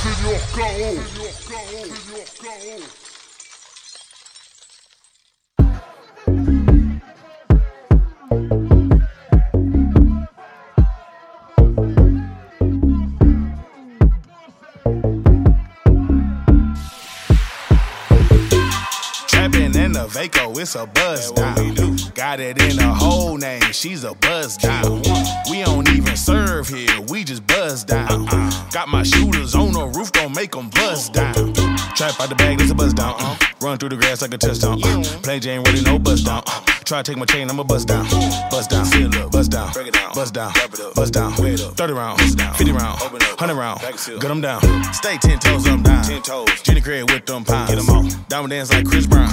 Senior 0.00 0.38
K.O. 0.54 0.96
Senior. 2.24 2.86
Trapping 19.28 19.74
in 19.74 19.92
the 19.92 20.06
Vaco, 20.08 20.58
it's 20.58 20.74
a 20.76 20.86
buzz 20.86 21.30
down. 21.32 21.74
Got 22.14 22.40
it 22.40 22.62
in 22.62 22.78
a 22.78 22.94
whole 22.94 23.36
name, 23.36 23.60
she's 23.72 24.04
a 24.04 24.14
buzz 24.14 24.56
down. 24.56 25.02
We 25.50 25.62
don't 25.62 25.90
even 25.90 26.16
serve 26.16 26.68
here, 26.68 27.02
we 27.10 27.22
just 27.24 27.46
buzz 27.46 27.84
down. 27.84 28.26
Got 28.72 28.88
my 28.88 29.02
shooters 29.02 29.29
Trap 32.10 32.22
out 32.22 32.28
the 32.28 32.34
bag, 32.34 32.60
it's 32.60 32.72
a 32.72 32.74
buzz 32.74 32.92
down. 32.92 33.14
Uh. 33.20 33.36
Run 33.60 33.78
through 33.78 33.90
the 33.90 33.96
grass 33.96 34.20
like 34.20 34.34
a 34.34 34.38
touchdown. 34.38 34.82
Uh. 34.82 35.00
Plain 35.22 35.40
Jane, 35.40 35.62
really 35.62 35.80
no 35.82 35.96
buzz 35.96 36.24
down. 36.24 36.42
Uh. 36.44 36.60
Try 36.82 37.02
to 37.02 37.12
take 37.12 37.16
my 37.16 37.24
chain, 37.24 37.48
I'ma 37.48 37.62
buzz 37.62 37.84
down. 37.84 38.04
Buzz 38.50 38.66
down, 38.66 39.30
buzz 39.30 39.46
down, 39.48 39.72
break 39.72 39.86
it 39.86 39.94
down, 39.94 40.12
buzz 40.12 40.32
down, 40.32 40.52
buzz 40.96 41.10
down, 41.12 41.32
30 41.34 41.92
round, 41.92 42.20
50 42.20 42.72
round, 42.72 42.98
100 43.00 43.54
round, 43.54 43.80
gut 43.80 44.22
them 44.22 44.40
down. 44.40 44.60
Stay 44.92 45.18
10 45.18 45.38
toes 45.38 45.68
up 45.68 45.82
down. 45.84 46.02
10 46.02 46.22
toes. 46.22 46.62
Jenny 46.62 46.80
Craig 46.80 47.08
with 47.08 47.26
them 47.26 47.44
pounds. 47.44 47.70
Get 47.70 47.76
them 47.76 47.94
off. 47.94 48.28
Diamond 48.28 48.50
dance 48.50 48.72
like 48.72 48.86
Chris 48.86 49.06
Brown. 49.06 49.30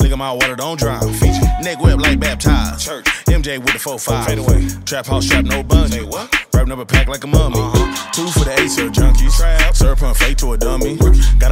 Lick 0.00 0.12
'em 0.12 0.22
out, 0.22 0.36
water 0.36 0.56
don't 0.56 0.78
drown. 0.78 1.12
Feature. 1.12 1.40
Neck 1.60 1.80
whip 1.80 1.98
like 2.00 2.18
baptized. 2.18 2.86
Church. 2.86 3.04
MJ 3.26 3.58
with 3.58 3.74
the 3.74 3.78
4-5. 3.78 4.24
Fade 4.24 4.38
away. 4.38 4.68
Trap 4.86 5.06
house 5.06 5.26
trap, 5.26 5.44
no 5.44 5.62
what? 5.62 6.34
Wrapping 6.54 6.72
up 6.72 6.78
a 6.78 6.86
pack 6.86 7.08
like 7.08 7.22
a 7.24 7.26
mummy. 7.26 7.58
Uh-huh. 7.58 8.12
Two 8.12 8.26
for 8.28 8.44
the 8.44 8.58
ace 8.60 8.78
of 8.78 8.92
junkies. 8.92 9.36
Trap. 9.36 9.76
Syrup 9.76 10.02
and 10.02 10.16
fake 10.16 10.38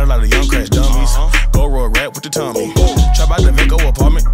a 0.04 0.06
lot 0.06 0.22
of 0.22 0.28
young 0.28 0.46
crash 0.48 0.68
dummies. 0.68 1.16
Uh-huh. 1.16 1.50
Go 1.52 1.66
roll 1.66 1.88
rap 1.88 2.14
with 2.14 2.22
the 2.22 2.30
tummy. 2.30 2.72
Trap 3.16 3.30
out 3.30 3.40
the 3.40 3.50
Vaco 3.50 3.88
apartment. 3.88 4.26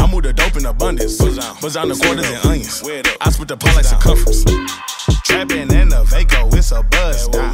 I 0.00 0.08
move 0.10 0.24
the 0.24 0.32
dope 0.32 0.56
in 0.56 0.66
abundance. 0.66 1.18
Buzz 1.18 1.74
down 1.74 1.88
the 1.88 1.94
quarters 1.94 2.26
and 2.26 2.44
onions. 2.44 2.82
I 3.20 3.30
split 3.30 3.48
the 3.48 3.56
pot 3.56 3.76
like 3.76 3.84
circumference. 3.84 4.44
Trapping 5.24 5.70
in 5.70 5.88
the 5.88 6.04
Vaco, 6.04 6.52
it's 6.54 6.72
a 6.72 6.82
buzz 6.82 7.28
down. 7.28 7.52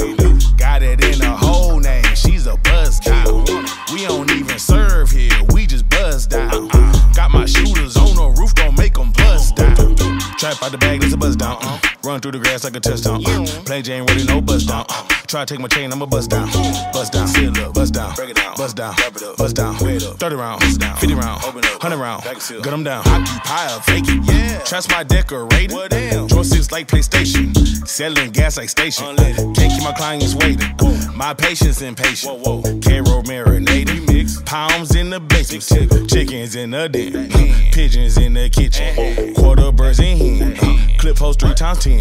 Got 0.56 0.82
it 0.82 1.04
in 1.04 1.20
a 1.22 1.36
whole 1.36 1.78
name, 1.78 2.04
she's 2.14 2.46
a 2.46 2.56
buzz 2.56 3.00
down. 3.00 3.44
We 3.92 4.04
don't 4.04 4.30
even 4.30 4.58
serve 4.58 5.10
here, 5.10 5.36
we 5.52 5.66
just 5.66 5.88
buzz 5.88 6.26
down. 6.26 6.68
Got 7.14 7.30
my 7.30 7.46
shooters 7.46 7.96
on 7.96 8.16
the 8.16 8.34
roof, 8.40 8.54
don't 8.54 8.76
make 8.78 8.94
them 8.94 9.12
buzz 9.12 9.52
down. 9.52 9.96
Trap 10.38 10.62
out 10.62 10.72
the 10.72 10.78
bag, 10.78 11.00
there's 11.00 11.12
a 11.12 11.16
buzz 11.16 11.36
down. 11.36 11.58
Uh. 11.60 11.78
Run 12.04 12.20
through 12.20 12.32
the 12.32 12.38
grass 12.38 12.64
like 12.64 12.76
a 12.76 12.80
touchdown. 12.80 13.22
Plain 13.64 13.82
Jane, 13.82 14.06
really 14.06 14.24
no 14.24 14.40
buzz 14.40 14.64
down. 14.64 14.86
Try 15.28 15.44
to 15.44 15.54
take 15.54 15.60
my 15.60 15.68
chain, 15.68 15.92
I'ma 15.92 16.06
bust 16.06 16.30
down. 16.30 16.50
Bust 16.90 17.12
down, 17.12 17.28
seal 17.28 17.54
up, 17.58 17.74
buzz 17.74 17.90
down, 17.90 18.14
break 18.14 18.30
it 18.30 18.36
down, 18.36 18.54
bust 18.56 18.76
down, 18.76 18.94
wrap 18.98 19.14
it 19.14 19.22
up, 19.22 19.36
bust 19.36 19.56
down, 19.56 19.74
up. 19.74 20.16
30 20.18 20.36
round, 20.36 20.62
50 20.62 21.12
round, 21.12 21.42
100 21.42 21.96
round, 21.98 22.24
gut 22.24 22.62
them 22.62 22.82
down. 22.82 23.06
Occupy 23.06 23.66
a 23.66 23.78
vacant, 23.80 24.24
yeah. 24.24 24.58
Trust 24.60 24.90
my 24.90 25.02
decorator. 25.02 25.74
What 25.74 25.90
damn? 25.90 26.28
Joysticks 26.28 26.72
like 26.72 26.88
PlayStation. 26.88 27.54
Selling 27.86 28.30
gas 28.30 28.56
like 28.56 28.70
station. 28.70 29.16
Can't 29.16 29.54
keep 29.54 29.82
my 29.82 29.92
clients 29.92 30.34
waiting. 30.34 30.74
My 31.14 31.34
patience 31.34 31.82
impatient. 31.82 32.40
Whoa, 32.40 32.60
whoa. 32.60 32.80
Caro 32.80 33.22
marinated. 33.24 34.06
Mix. 34.06 34.40
Pounds 34.42 34.94
in 34.94 35.10
the 35.10 35.20
basement. 35.20 36.08
Chickens 36.08 36.56
in 36.56 36.70
the 36.70 36.88
den. 36.88 37.30
Pigeons 37.72 38.16
in 38.16 38.32
the 38.32 38.48
kitchen. 38.48 39.34
Quarter 39.34 39.72
birds 39.72 40.00
in 40.00 40.16
hen. 40.16 40.98
Clip 40.98 41.16
host 41.18 41.40
three 41.40 41.54
times 41.54 41.80
ten. 41.80 42.00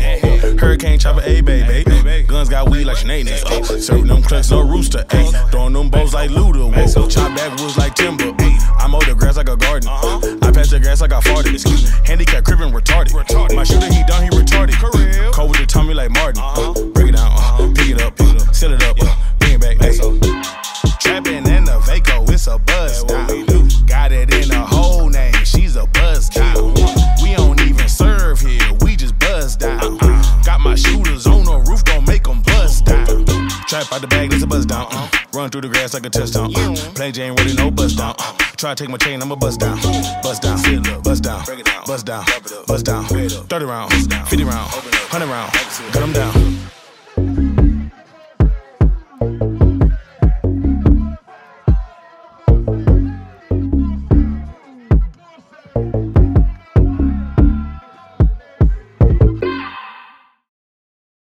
Hurricane 0.57 0.97
chopper, 0.97 1.21
a 1.25 1.41
baby. 1.41 2.23
Guns 2.23 2.49
got 2.49 2.69
weed 2.69 2.85
like 2.85 2.97
Sinead. 2.97 3.16
Serving 3.25 4.07
them 4.07 4.21
clucks, 4.21 4.51
no 4.51 4.61
rooster. 4.61 5.05
Ay. 5.09 5.47
Throwing 5.51 5.73
them 5.73 5.89
bows 5.89 6.13
like 6.13 6.29
Luda. 6.29 6.71
Whoa. 6.71 7.07
Chop 7.07 7.35
back 7.35 7.59
woods 7.59 7.77
like 7.77 7.95
timber. 7.95 8.33
I 8.79 8.87
mow 8.87 8.99
the 8.99 9.15
grass 9.15 9.37
like 9.37 9.49
a 9.49 9.57
garden. 9.57 9.89
Uh-huh. 9.89 10.37
I 10.41 10.51
patch 10.51 10.69
the 10.69 10.79
grass 10.79 11.01
like 11.01 11.13
I 11.13 11.19
farted. 11.21 11.53
Excuse 11.53 11.83
me. 11.83 11.99
Handicap 12.05 12.43
crippin' 12.43 12.71
retarded. 12.71 13.13
My 13.55 13.63
shooter, 13.63 13.91
he 13.91 14.03
done, 14.03 14.23
he 14.23 14.29
retarded. 14.29 14.75
Cold 15.33 15.49
with 15.51 15.59
the 15.59 15.65
tummy 15.65 15.93
like 15.93 16.11
Martin. 16.11 16.41
Uh-huh. 16.43 16.96
Trap 33.77 33.93
out 33.93 34.01
the 34.01 34.07
bag, 34.07 34.31
there's 34.31 34.41
a 34.41 34.47
buzz 34.47 34.65
down. 34.65 34.87
Uh. 34.89 35.07
Run 35.35 35.51
through 35.51 35.61
the 35.61 35.69
grass 35.69 35.93
like 35.93 36.03
a 36.03 36.09
touchdown. 36.09 36.51
Uh. 36.55 36.73
Plain 36.95 37.13
Jane, 37.13 37.35
really 37.35 37.53
no 37.53 37.69
buzz 37.69 37.95
down. 37.95 38.15
Uh. 38.17 38.33
Try 38.57 38.73
to 38.73 38.83
take 38.83 38.89
my 38.89 38.97
chain, 38.97 39.21
I'ma 39.21 39.35
buzz 39.35 39.55
down. 39.55 39.79
Buzz 40.23 40.39
down, 40.39 40.57
buzz 41.03 41.21
down, 41.21 41.45
buzz 41.85 42.01
down, 42.01 42.25
buzz 42.65 42.81
down. 42.81 43.05
30 43.05 43.65
round, 43.65 43.93
50 43.93 44.43
round, 44.45 44.71
100 44.71 45.27
round, 45.27 45.53
gut 45.93 46.01
them 46.01 46.11
down. 46.11 46.57